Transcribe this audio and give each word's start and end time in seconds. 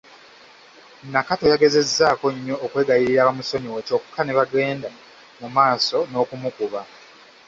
Nakato 1.11 1.45
yagezezzaako 1.53 2.25
nnyo 2.35 2.55
okwegayirira 2.65 3.27
bamusonyiwe 3.27 3.79
kyokka 3.87 4.19
ne 4.23 4.33
bagenda 4.37 4.89
mu 5.39 5.47
maaso 5.55 5.97
n’okumukuba. 6.11 6.81